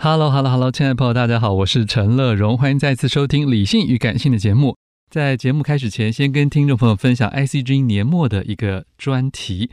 [0.00, 4.76] Hello，Hello，Hello，亲爱的朋友，大家好，我是陈乐融，欢迎再次收听《理性与感性》的节目。
[5.10, 9.70] 在节目开始前，先跟听众朋友分享 ICG 年末的一个专题，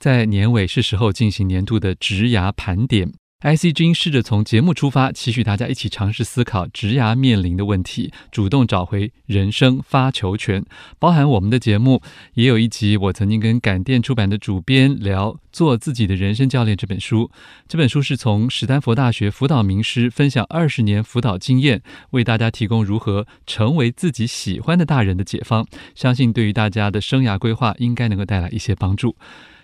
[0.00, 3.12] 在年尾是时候进行年度的职涯盘点。
[3.40, 10.64] ICG 试着从节目出发，期许大家一起尝试思考职涯面临的问题，主动找回人生发球权。
[10.98, 12.02] 包含我们的节目，
[12.34, 17.30] 也有一集我曾经跟感电出版的主编聊《做自己的人生教练》这本书。
[17.68, 21.80] 这本书是从史丹佛大学辅导名师分享二十年辅导经验，
[22.10, 25.64] 为大家提供如何成为自己喜欢的大人的解方。
[25.94, 29.14] 相信对于大家的生涯规划，应该能够带来一些帮助。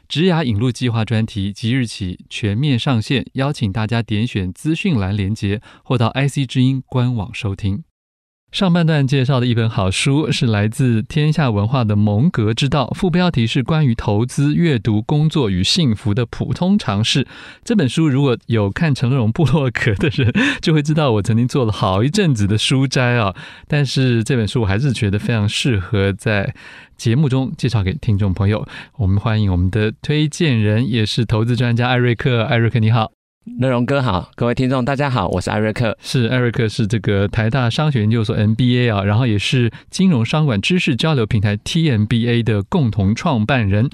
[0.09, 7.85] 职涯引路计划专题即日起全面上线，邀请大家点选资讯栏连接，或到 IC 之音官网收听。
[8.55, 17.27] 上半段介绍的一本好书是来自天下文化的《蒙格之道》，副标题是关于投资、阅读、工作与幸福的普通常识。
[17.65, 20.33] 这本书如果有看陈乐融部落格的人，
[20.63, 23.35] 就会知道我曾经做了好一阵子的书摘啊。
[23.67, 26.55] 但是这本书我还是觉得非常适合在
[26.97, 28.65] 节目中介绍给听众朋友。
[28.99, 32.45] 我们欢迎我们的推荐人，也是投资专家艾瑞克。
[32.45, 33.14] 艾瑞克，你好。
[33.45, 43.91] 乐荣哥好，各位听众大家好，我是艾瑞克，是艾瑞克，是这个台大商学研究所 MBA 啊，然后也是金融商管知识交流平台 TMBA 的共同创办人，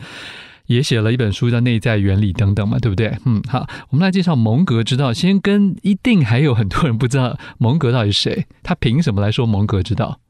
[0.67, 3.19] 也写了一本书叫《内在原理》等等嘛，对不对？
[3.25, 10.21] 嗯，好，我们来介绍蒙格之道，先跟一定还有很多人不知道蒙格到底是谁，他凭什么来说蒙格之道？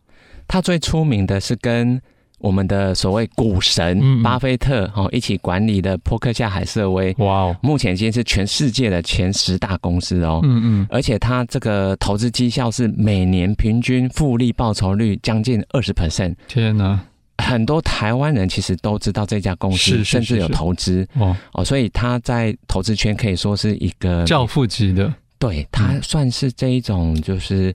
[0.49, 2.01] 他最出名的是跟。
[2.41, 15.91] 我们的所谓股神巴菲特哦，一起管理的波克夏海瑟威，哇哦，目前已经是全世界的前十大公司哦，嗯嗯，而且他这个投资绩效是每年平均复利报酬率将近二十。
[16.01, 16.99] percent，天哪！
[17.39, 27.75] 很多台湾人其实都知道这家公司，甚至有投资哦哦，所以他在投资圈可以说是一个教父级的，对，他算是这一种就是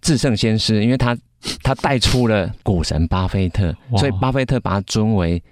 [0.00, 1.14] 至圣先师，因为他。
[1.62, 5.42] 他带出了股神巴菲特，所以巴菲特把他尊为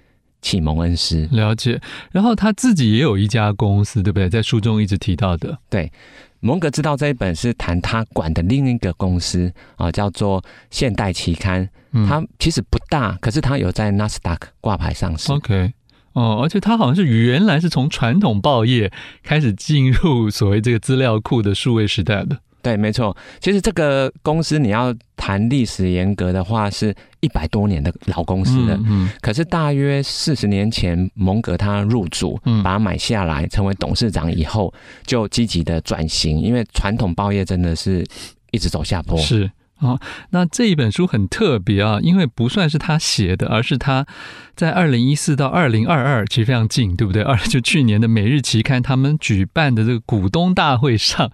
[0.41, 1.27] 启蒙恩师。
[1.31, 1.79] 了解，
[2.11, 4.29] 然后他自己也有一家公司，对不对？
[4.29, 5.57] 在书中一直提到的。
[5.69, 5.85] 对，
[6.39, 11.65] 《蒙格知道》这一本是谈他管的另一个公司啊，叫做《现代期刊》。
[12.05, 15.31] 它其实不大，可是它有在纳斯达克挂牌上市。
[15.31, 15.73] OK，
[16.13, 18.91] 哦，而且他好像是原来是从传统报业
[19.23, 22.39] 开始进入所谓这个资料库的数位时代的。
[22.67, 23.15] 对，没错。
[23.39, 28.75] 其实这个公司你要谈历史严格的话，是一百多年的老公司了。
[28.75, 34.73] 嗯，嗯，可是大约四十年前，蒙格他入主，把它买下来，成为董事长以后，
[35.05, 38.05] 就积极的转型，因为传统报业真的是
[38.51, 39.17] 一直走下坡。
[39.17, 39.49] 是。
[39.79, 39.99] 哦，
[40.31, 44.05] 那这一本书很特别啊，因为不算是他写的，而是他
[44.55, 47.21] 在二零一四到二零二二，其实非常近，对不对？
[47.21, 51.31] 二就去年的《每日期刊》他们举办的这个股东大会上，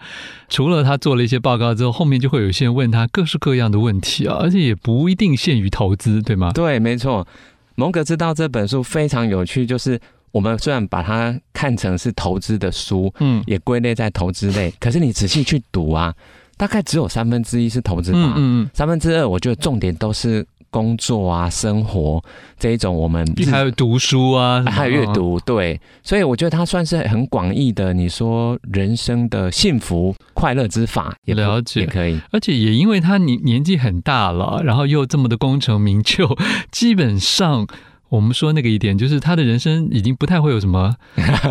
[0.50, 6.51] 除了他做了一些报告之后，后面就会有一些人问他各式各样的问题啊，而且也不一定限于投资，对吗？
[6.53, 7.25] 对，没错。
[7.75, 9.97] 《蒙格知道》这本书非常有趣，就是
[10.33, 16.13] 我们虽然把它看成是投资的书，嗯，也归类在投资类，可是你仔细去读啊。
[16.57, 22.23] 大概只有三分之一是投资吧，嗯嗯，三分之二我觉得重点都是工作啊、生活
[22.57, 22.95] 这一种。
[22.95, 27.94] 我们还有读书啊，还有阅读，对，所以我觉得它算是很广义的。
[27.94, 36.38] 你说人生的幸福快乐之法也了解也可以，而且也因为他年年纪很大了，然后又这么的功成名就，
[36.71, 37.67] 基本上。
[38.09, 40.94] 我们说那个一点，就是他的人生已经不太会有什么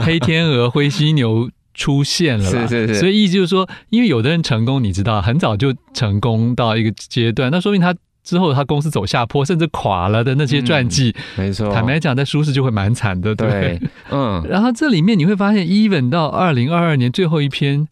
[0.04, 2.50] 黑天鹅、灰犀牛出现了。
[2.50, 2.94] 是是是。
[2.94, 11.72] 所以意思就是说，因为有的人成功，你知道，很早就成功到一个阶段，那说明他之后他公司走下坡，甚至垮了的那些传记，嗯、没错。
[11.72, 13.80] 坦白讲，在舒适就会蛮惨的，对，对。
[14.10, 14.44] 嗯。
[14.48, 17.88] 然后这里面你会发现，even 到二零二二年最后一篇，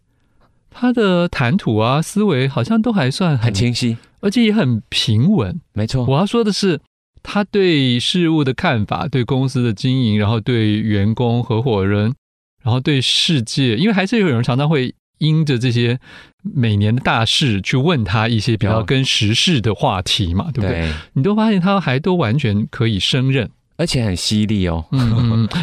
[0.71, 5.61] 他的谈吐啊、思维好像都还算很，很清晰，而且也很平稳。
[5.73, 6.05] 没错。
[6.05, 6.81] 我要说的是。
[7.23, 12.15] 他对事物的看法，对公司的经营，然后对员工、合伙人，
[12.63, 15.99] 然后对世界，因为还是有人常常会因着这些
[16.43, 20.93] 每年的大事去问他一些比较跟时事的话题嘛，对不对？
[21.15, 24.85] 你都发现他还都完全可以胜任，而且很犀利哦。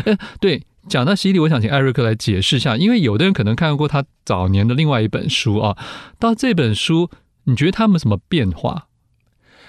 [0.06, 5.78] 哎，对，讲到犀利，我想请艾瑞克来解释一下，因为有的人可能看过他早年的另外一本书啊，
[6.20, 7.10] 到这本书，
[7.46, 8.88] 你觉得他们什么变化？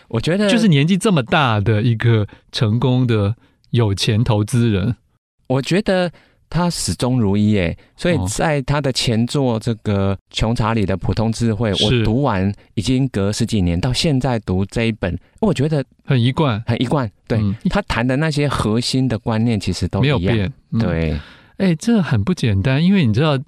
[0.08, 3.36] 我觉得就是年纪这么大的一个成功的
[3.70, 4.96] 有钱投资人，
[5.48, 6.10] 我觉得
[6.50, 17.10] 他始终如一诶，所以在他的前作这个《穷查理的普通智慧》，我读完已经隔十几年，到现在读这一本，我觉得很一贯，很一贯。
[17.26, 17.40] 对，
[17.70, 20.52] 他谈的那些核心的观念其实都没有变。
[20.78, 21.18] 对，
[21.58, 23.38] 哎，这很不简单，因为你知道。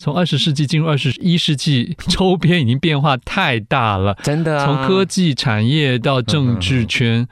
[0.00, 4.64] 从二十世纪进入二十一世纪， 周边已经变化太大了，真的啊。
[4.64, 7.26] 从科技产业到政治圈，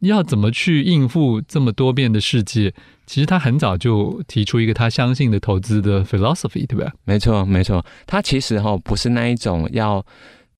[0.00, 2.72] 要怎么去应付这么多变的世界？
[3.06, 6.90] 其实他很早就提出一个他相信的投资的 philosophy，对吧？
[7.04, 7.84] 没错，没错。
[8.06, 10.04] 他其实哈不是那一种要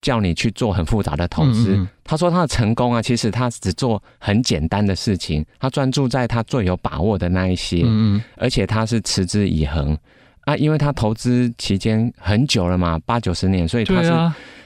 [0.01, 1.75] 叫你去做很复杂的投资。
[1.75, 1.87] 嗯嗯。
[2.03, 7.81] 他说他的成功啊，其实他只做很简单的事情，他专注在他最有把握的那一些。
[7.85, 8.23] 嗯嗯。
[8.37, 9.97] 而且他是持之以恒。
[10.41, 14.11] 啊，因为他投资期间很久了嘛，八九十年，所以他是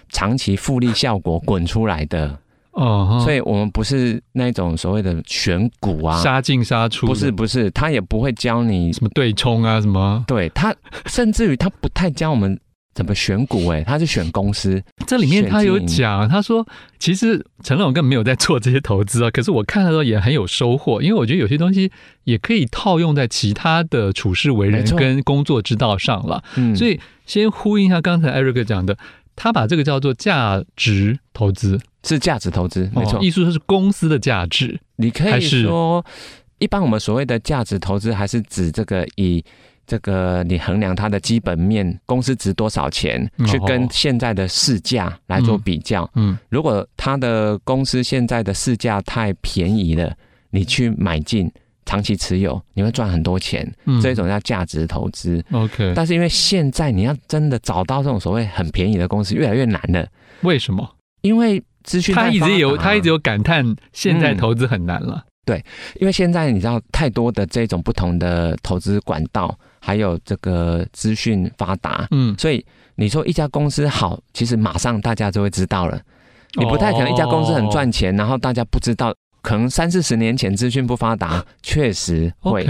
[0.09, 2.39] 长期复利效果滚出来的。
[2.77, 10.23] 哦，所以我们不是那种所谓的选股啊，杀进杀出，不是不是，他也不会教你什么对冲啊什么。
[10.27, 10.73] 对他，
[11.07, 12.59] 甚至于他不太教我们。
[12.93, 13.67] 怎么选股？
[13.67, 14.81] 哎，他是选公司。
[15.05, 19.29] 这里面他有讲，他说其实陈乐融根本没有在做这些投资啊。
[19.29, 21.91] 可是我看的时候也很有收获，因为我觉得有些东西
[22.23, 26.43] 也可以套用在其他的处事为人跟工作之道上了。
[26.55, 28.97] 嗯，所以先呼应一下刚才艾瑞克讲的，
[29.35, 33.19] 他把这个叫做价值投资，是价值投资，没错。
[33.21, 36.05] 意思说是公司的价值，你可以说，
[36.59, 39.43] 一般我们所谓的价值投资，还是指这个以。
[39.89, 46.05] 这个你衡量它的基本面，公司值多少钱，去跟现在的市价来做比较。
[46.15, 50.13] 嗯，如果它的公司现在的市价太便宜了，
[50.49, 51.49] 你去买进
[51.85, 53.65] 长期持有，你会赚很多钱。
[53.85, 55.41] 嗯，这种叫价值投资。
[55.53, 60.05] OK，但是因为现在你要真的找到这种所谓很便宜的公司，越来越难了。
[60.41, 60.85] 为什么？
[61.21, 65.23] 因为资讯他一直有他一直有感叹，现在投资很难了。
[65.43, 65.63] 对，
[65.99, 69.57] 因为现在你知道太多的这种不同的投资管道。
[69.79, 75.97] 还有这个资讯发达，嗯，所以你说一家公司好，其实马上大家就会知道了。
[76.59, 79.15] 你不太可能一家公司很赚钱，然后大家不知道。
[79.41, 82.65] 可能三四十年前资讯不发达，确实会。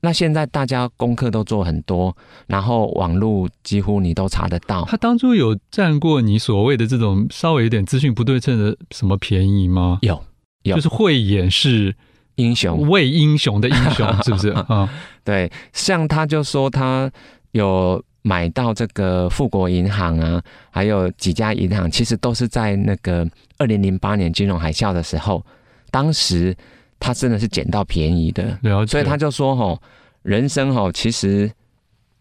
[0.00, 2.16] 那现在大家功课都做很多，
[2.46, 4.84] 然后网络几乎你都查得到。
[4.86, 9.98] 他当初有占过你所谓的这种稍微有点资讯不对称的什么便宜吗？
[10.02, 10.22] 有，
[10.62, 11.94] 有，就是慧眼识。
[12.36, 14.88] 英雄为英雄的英雄 是不是 啊？
[15.22, 17.10] 对，像他就说他
[17.50, 25.44] 有买到这个富国银行啊，还有几家银行，其实都是在那个二零零八年金融海啸的时候，
[25.90, 26.56] 当时
[26.98, 29.78] 他真的是捡到便宜的，所以他就说吼，
[30.22, 31.50] 人生哦其实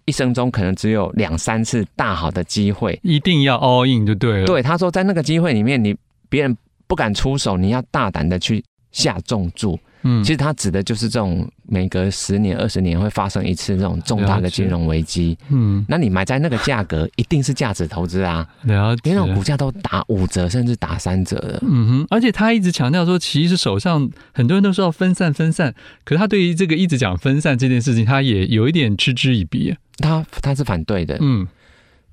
[0.05, 4.45] 一生中可能只有两三次大好的机会，一定要 all in 就对了。
[4.45, 5.95] 对，他说在那个机会里面，你
[6.29, 9.77] 别人不敢出手，你要大胆的去下重注。
[10.03, 15.37] 嗯，其实它指的就是这种每隔十年、二十年会发生一次这种重大的金融危机。
[15.49, 18.47] 嗯，那你买在那个价格，一定是价值投资啊。
[18.63, 21.59] 了解，因为那种股价都打五折，甚至打三折的。
[21.63, 29.75] 嗯哼，而且他一直强调说，其实手上很多人都说要分散分散，可是他对于这个一直讲分散这件事情，他也有一点嗤之以鼻。
[29.97, 31.17] 他他是反对的。
[31.19, 31.45] 嗯，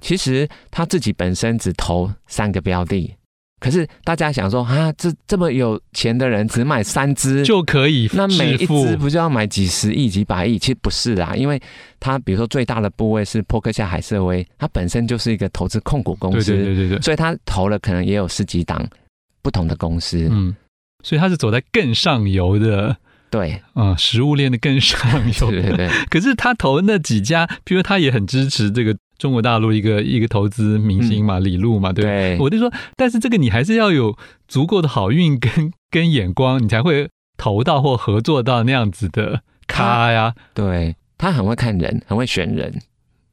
[0.00, 3.14] 其实他自己本身只投三个标的。
[3.66, 10.56] 可是大家想说啊，这这么有钱的人只买三只就可以，那每一只不就要买几十亿、几百亿？
[10.56, 11.60] 其实不是啦，因为
[11.98, 18.88] 他比如说最大的部位是波克夏海瑟威，它本身就是一个投资控股公司，对对对对，所以他投了可能也有十几档
[19.42, 20.54] 不同的公司，嗯，
[21.02, 22.96] 所以他是走在更上游的，
[23.30, 24.96] 对，啊，食物链的更上
[25.40, 25.90] 游， 对对对。
[26.08, 28.96] 可是他投那几家，比如他也很支持这个。
[29.18, 40.34] 中国大陆一个一个投资明星嘛，嗯、李路嘛，对，对，我就说，但是这个你还是要有足够的好运跟 跟眼光，你才会投到或合作到那样子的咖呀。
[40.54, 42.80] 对，他很会看人，很会选人。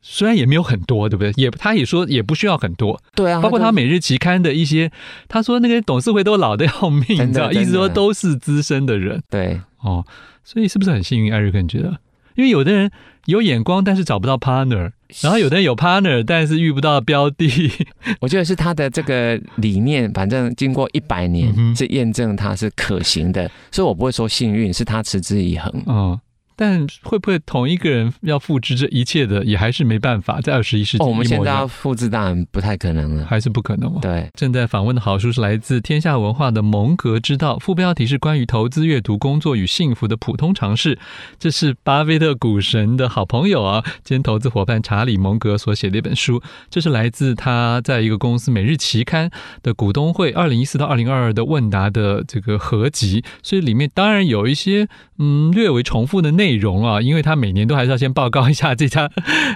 [0.06, 1.32] 虽然也没有很多，对不对？
[1.42, 3.02] 也他也说也不需要很多。
[3.16, 4.92] 对啊，包括他每日期刊的一些，
[5.30, 9.24] 他说那个董事会都老得要命，你知道，意思说都是资深的人。
[9.30, 10.06] 对，哦，
[10.44, 11.32] 所以是不是很幸运？
[11.32, 12.00] 艾瑞克，你觉得？
[12.36, 12.92] 因为有的人
[13.28, 14.92] 有眼光，但是找不到 partner，
[15.22, 17.72] 然后有的人有 partner，但是遇不到标的。
[18.20, 25.72] 我觉得是他的这个理念，反正经过一百年是验证它是可行的，嗯、所以我不会说幸运，是他持之以恒。
[25.86, 26.20] 嗯。
[26.56, 31.04] 但会不会同一个人要复制这一切的，也还是没办法在二十一世纪。
[31.04, 34.00] 哦，我们现在要复制当然不太可能了，还是不可能吗？
[34.02, 41.00] 对，正在访问的好书是来自天下文化的《蒙格之道》，副标题是关于投资、阅读、工作与幸福的普通常识。
[41.40, 46.42] 这是巴菲特股神的好朋友啊，兼投资伙伴查理·蒙格所写的一本书。
[46.70, 49.32] 这是来自他在一个公司每日期刊
[49.64, 56.43] 的股东会二零一四到二零二二的问答的这个合集，所以里面当然有一些嗯略为重复的内。
[56.44, 59.10] 内容啊，因为他每年都还是要先报告一下这家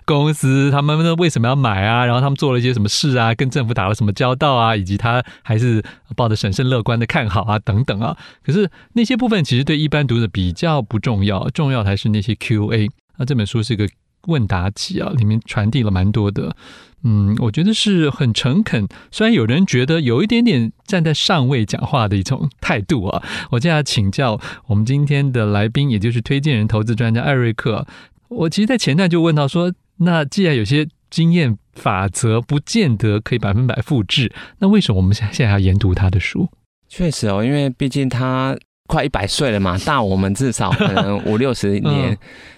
[0.06, 5.84] 公司他们为什么要买啊，然后他们做了一些什么事啊，跟政府打了什么交道啊，以及他还是
[6.16, 8.16] 抱着审慎乐观的看好啊等等啊。
[8.42, 12.88] 可是那些部分其实对一般读者比较不重要，重要还是那些 Q&A。
[13.18, 13.86] 那这本书是一个
[14.28, 16.56] 问答集啊，里面传递了蛮多的。
[17.04, 23.24] 嗯，我觉得是很诚恳，虽然有人觉得有一点点站在上位讲话的一种态度啊。
[23.52, 27.86] 我接下来请教我们今天的来宾，也就是推荐人投资专家艾瑞克。
[28.30, 36.50] 我其实，在前段就问到说，那既然有些经验法则不见得可以百分百复制，那为什么我们现在要研读他的书？
[36.90, 38.58] 确实哦，因为毕竟他
[38.88, 42.12] 快一百岁了嘛，大我们至少可能 五六十年。
[42.12, 42.18] 嗯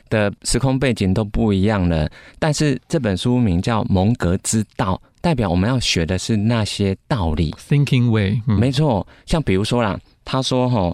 [0.09, 7.51] 的时空背景都不一样了，但是这本书名叫《蒙格之道》，代表我们要学的是那些道理。
[7.69, 9.07] Thinking way，嗯，没错。
[9.25, 10.93] 像比如说啦，他说齁，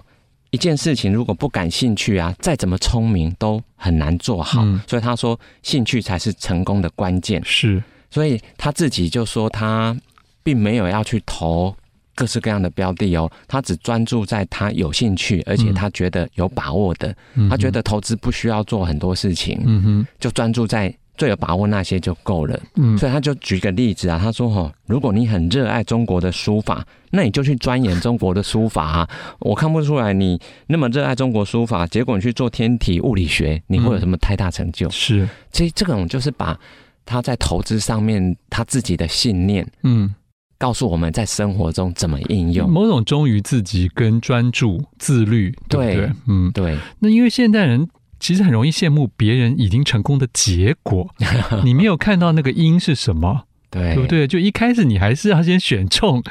[0.50, 4.62] 一件事情如果不感兴趣啊，再怎么聪明都很难做好。
[4.64, 7.42] 嗯，所以他说，兴趣才是成功的关键。
[7.44, 9.96] 是，所以他自己就说，他
[10.42, 11.74] 并没有要去投。
[12.16, 17.14] 各式各样的标的哦，他只专注在他有兴趣，而且他觉得有把握的。
[17.34, 22.58] 嗯、他觉得投资不需要做很多事情，嗯哼，就专注在最有把握那些就够了。
[22.76, 29.08] 嗯，所以他就举个例子啊，他说：“哈，如果你很热爱中国的书法，那你就去钻研中国的书法啊。
[29.38, 36.58] 我看不出来你那么热爱中国书法，结果你去做天体物理学，你会有什么太大成就？”是，所以这种就是把
[37.04, 40.14] 他在投资上面他自己的信念，嗯。
[40.58, 46.12] 告诉我们在生活中怎么应用某种忠于自己跟专注自律，对不对？
[46.26, 46.78] 嗯，对。
[47.00, 51.08] 那因为现代人其实很容易羡慕别人已经成功的结果，
[51.62, 54.26] 你没有看到那个因是什么，对，对不对？
[54.26, 56.22] 就一开始你还是要先选中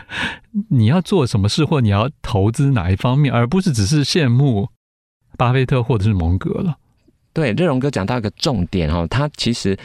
[0.70, 4.70] 你要做什么事或你要投资哪一方面，而不是只是羡慕
[5.38, 6.78] 巴菲特或者是蒙格了。
[7.32, 9.78] 对，热荣哥讲到一个重点哦，他其实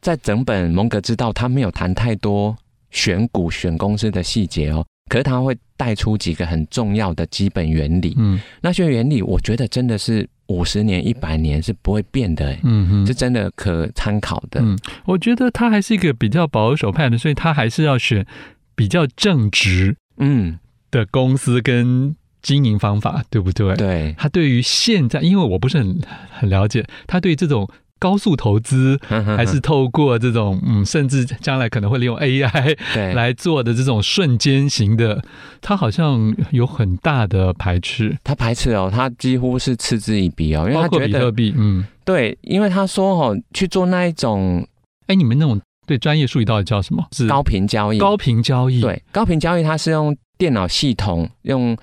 [0.00, 2.56] 在整本《蒙格之道》，他没有谈太多。
[2.90, 8.14] 选股选公司的细节哦，可是他会带出几个很重要的基本原理。
[8.18, 12.56] 嗯，那些原理我觉得真的是五十年、一百年是不会变的。
[12.62, 14.60] 嗯哼，是真的可参考的。
[14.60, 18.26] 嗯，我觉得他还是一个比较保守派的，所以他还是要选
[18.74, 20.58] 比较正直嗯
[20.90, 23.76] 的公司跟经营方法，对不对？
[23.76, 27.68] 对，他对于现在，因为我不是很很了解，他对这种。
[28.00, 28.98] 高速投资，
[29.36, 32.76] 还是透过这种嗯，甚至将来可能会利用 AI
[33.14, 35.22] 来做的这种瞬间型的，
[35.60, 38.16] 他好像有很大的排斥。
[38.24, 44.66] 他排斥哦，他几乎是嗤之以鼻哦，因为他觉得比特币，嗯，对，因为他说哦，去做那一种，
[45.06, 47.06] 哎，你们那种对专业术语到底叫什么？
[47.12, 47.98] 是高频交易。
[47.98, 51.76] 高频交易，对，高频交易，它是用电脑系统用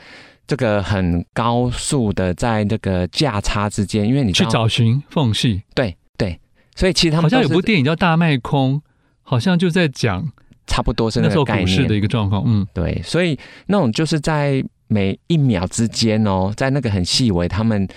[0.47, 5.95] 这个很高速的在这个价差之间，因为你去找寻缝隙，对。
[6.77, 8.75] 所以其实他们好像有部电影叫《大卖空》，
[9.23, 10.23] 好像就在讲
[10.67, 12.43] 差不多是那时候股市的一个状况。
[12.45, 13.01] 嗯，对。
[13.03, 17.87] 所以那种就是在每一秒之间哦，在那个很细微，他们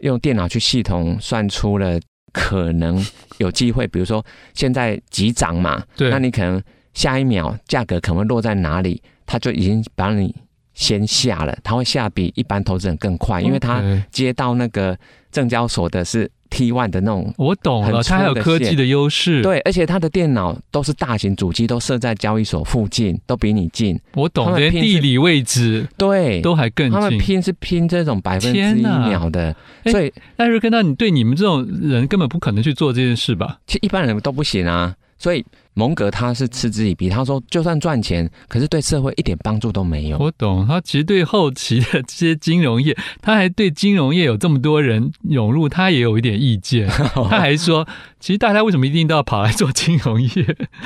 [0.00, 1.98] 用电脑去系统算出了
[2.30, 3.02] 可能
[3.38, 6.62] 有机会，比如说现在急涨嘛，对，那你可能
[6.92, 10.36] 下一秒价格可能会落在哪里，他就已经把你
[10.74, 14.94] 先下了，他会下比一般投资人更快，因为他接到那个
[15.32, 16.30] 证交所的是。
[16.50, 19.42] T1 的那种，我懂了，它还有科技的优势。
[19.42, 23.98] 对，而且它的电脑都是大型主机，都设在交易所附近，都比你近。
[24.14, 27.00] 我懂，连地理位置对都还更近。
[27.00, 29.54] 他们拼是拼这种百分之一秒的，
[29.86, 33.58] 所以艾瑞克，那你对你们这种人根本不可能去做这件事吧？
[33.66, 34.94] 其实一般人都不行啊。
[35.18, 35.44] 所以
[35.74, 40.18] 蒙格他是嗤之以鼻，他说就算赚钱，可是对社会一点帮助都没有。
[40.18, 46.86] 我懂，他其实对后期的这些金融业，他还对金融业有这么多人涌入，他也有一点意见。
[47.30, 47.86] 他还说，
[48.20, 50.28] 其实大家为什么一定都要跑来做金融业？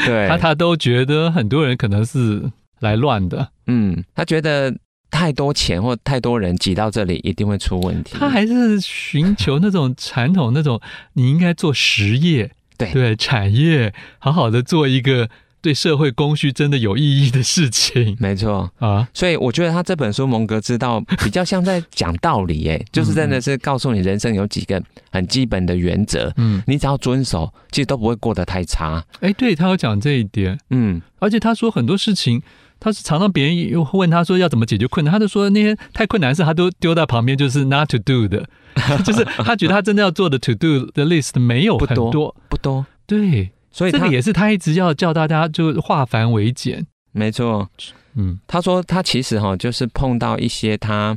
[0.07, 3.51] 对，他他都觉得很多人可能是来乱的。
[3.67, 4.73] 嗯，他觉得
[5.11, 8.17] 太多钱或太多人挤到这里，一定会出问题。
[8.19, 10.81] 他还是寻求那种传统那种，
[11.15, 12.53] 你应该做实业。
[12.87, 15.29] 对对，产业好好的做一个
[15.63, 19.09] 对社会供需真的有意义的事情，没错啊。
[19.13, 29.05] 所以我觉得他这本书《蒙格之道》比较像在讲道理，哎，就是真的是告诉你人生有几个很基本的原则，嗯，你只要遵守，其实都不会过得太差。
[29.21, 32.43] 哎，对，他有讲这一点，嗯，而且他说很多事情。
[32.83, 38.43] 他是常常别人又问他说要怎么解决困难，他就说那些太困难的事他都丢在旁边，就是 not to do 的，
[39.05, 42.87] 就是他觉得他真的要做的 to do 的 list 没有很多，多。
[43.07, 46.87] 对，所以这个也是他一直要叫大家就化繁为简。
[47.13, 47.69] 没错，
[48.15, 51.17] 嗯，他说他其实哈就是碰到一些他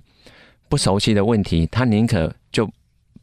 [0.67, 2.67] 不熟悉的问题，他宁可就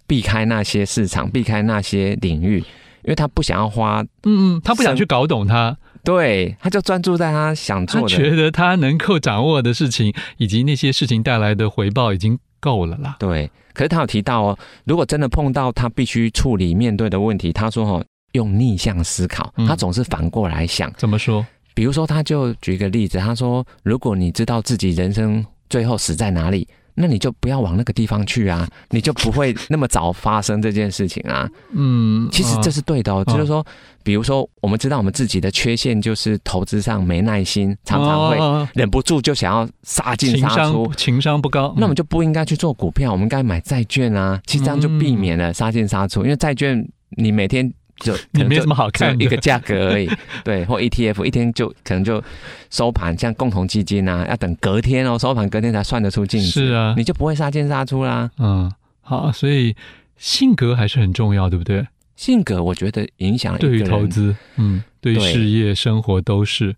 [0.06, 5.76] 避开那些市场，避开那些领域，因为他不想要花，嗯嗯，他不想去搞懂他。
[6.02, 13.16] 对，他就专注在他想做的，他觉得他能够掌握的事情，以及那些事情带来的回报已经够了啦。
[13.18, 20.90] 对，可是他有提到哦，如果真的碰到他必须处理面对的问题，他说哦，用逆向思考，他总是反过来想。
[20.90, 21.44] 嗯，怎么说？
[21.74, 26.66] 比如说，他就举一个例子，他说，如果你知道自己人生最后死在哪里。
[26.92, 31.48] 那你就不要往那个地方去啊， 你就不会那么早发生这件事情啊。
[31.72, 33.64] 嗯，其实这是对的哦，就是说，
[34.02, 44.38] 比如说，我们知道我们自己的缺陷就是投资上没耐心，常常会忍不住就想要杀进杀出，情商，情商不高，那我们就不应该去做股票，我们应该买债券啊。
[44.44, 47.72] 其实这样就避免了杀进杀出，因为债券你每天。
[48.00, 50.10] 就 你没什么好看，一个价格而已，
[50.42, 52.22] 对，或 ETF 一天就可能就
[52.70, 58.30] 收盘，像共同基金啊，要等隔天哦，收盘隔天才算得出净值，是啊，你就不会杀进杀出啦。
[58.38, 59.76] 嗯，好，所以
[60.16, 61.86] 性格还是很重要，对不对？
[62.16, 66.76] 性格我觉得影响对于投资，嗯，对于事业、生活都是，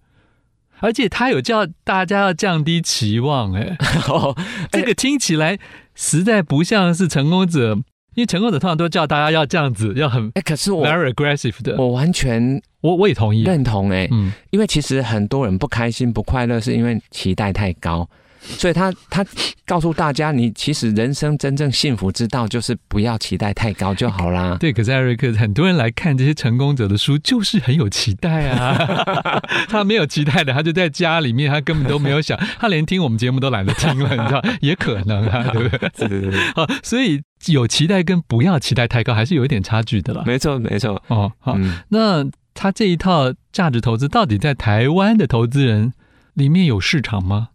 [0.78, 3.76] 而且他有叫大家要降低期望，哎，
[4.70, 5.58] 这个听起来
[5.94, 7.78] 实在不像是成功者。
[8.14, 13.42] 因为成功者通常都叫大家要这样子，要很哎，可是我 very aggressive 的，我完全我我也同意。
[13.44, 18.08] 认同哎，嗯，因为其实很多人不开心不快乐，是因为期待太高。
[18.42, 19.24] 所以他他
[19.64, 24.56] 告诉大家，你其实人生真正幸福之道就是不要期待太高就好啦。
[24.58, 29.40] 对，可是艾瑞克，很多人来看这些成功者的书，就是很有期待啊。
[29.68, 34.42] 他没有期待的，他就在家里面，他根本都没有想，他连听我们节目都懒得听了，你知道？
[34.60, 35.90] 也可能啊， 对不对？
[35.96, 36.40] 对对对。
[36.54, 40.22] 好，所以有期待跟不要期待太高，还是有一点差距的啦。
[40.26, 41.02] 没错，没错。
[41.08, 42.24] 哦，好，嗯、那
[42.54, 45.92] 他这一套价值投资到底在台湾的投资人
[46.34, 47.48] 里面有市场吗？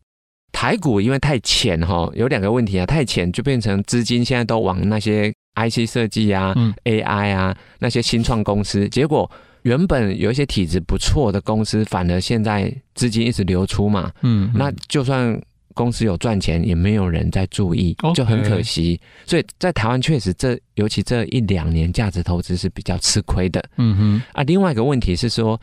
[0.51, 9.29] 台股因为太浅哈，有两个问题啊，太浅就变成资金现在都往那些 IC 设计啊、嗯、AI 啊那些新创公司，结果
[9.61, 15.39] 原本有一些体质不错的公司，反而现在资金一直流出嘛，嗯，那就算
[15.75, 18.99] 公司有赚钱，也没有人在注意，就很可惜。
[19.27, 24.21] 所以在台湾确实这尤其这一两年价值投资是比较吃亏的，嗯哼。
[24.33, 25.59] 啊，另外一个问题是说。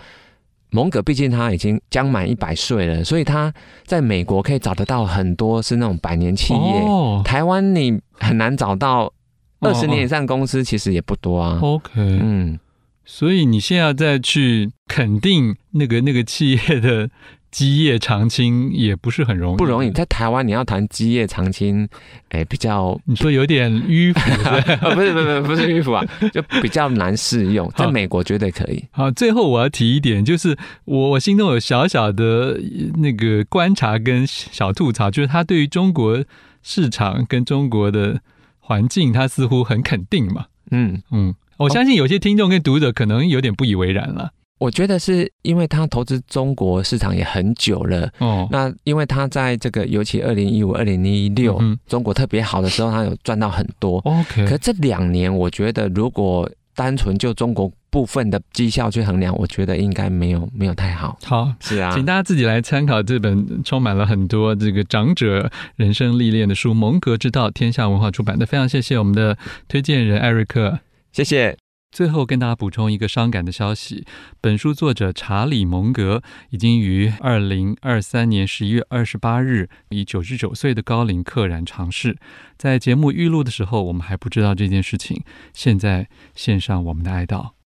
[0.74, 3.54] 蒙格毕竟他已经将满一百岁了，所以他
[3.86, 6.80] 在美国可以找得到很多是那种百年企业。
[6.82, 9.12] 哦、台湾你很难找到
[9.60, 11.60] 二十年以上公司，其实也不多啊。
[11.62, 12.58] OK，嗯，
[13.04, 17.08] 所以你现在再去肯定那个那个企业的。
[17.54, 19.88] 基业长青也不是很容易，不容易。
[19.92, 21.88] 在台湾，你要谈基业长青，
[22.30, 24.20] 哎、欸，比较你说有点迂腐，
[24.92, 27.70] 不是不是不是迂腐啊，就比较难适用。
[27.76, 28.84] 在美国绝对可以。
[28.90, 32.58] 好，最后我要提一点，就是我我心中有小小的
[32.96, 36.24] 那个观察跟小吐槽，就是他对于中国
[36.64, 38.20] 市场跟中国的
[38.58, 40.46] 环境，他似乎很肯定嘛。
[40.72, 44.32] 嗯嗯，我相信有些听众跟读者可能有点不以为然了。
[44.58, 53.98] 我觉得是因为他投资中国市场也很久了，哦，那因为他在这个尤其二零一五、二零一六中国特别好的时候，他有赚到很多。
[54.04, 61.18] OK，可这两年我觉得如果单纯就中国部分的绩效去衡量，我觉得应该没有没有太好。
[61.24, 68.46] 好，是啊，请大家自己来参考这本充满了很多这个长者人生历练的书《蒙格之道》，天下文化出版的。
[68.46, 69.36] 非常谢谢我们的
[69.68, 70.78] 推荐人艾瑞克，
[71.12, 71.63] 谢谢。
[71.94, 74.04] 最后跟大家补充一个伤感的消息：
[74.40, 82.18] 本书作者查理·蒙格已经于二零二三年十一月二十八日以九十九岁的高龄溘然长逝。
[82.58, 85.22] 在节目预录的时候，我们还不知道这件事情。
[85.52, 87.53] 现在献上我们的哀悼。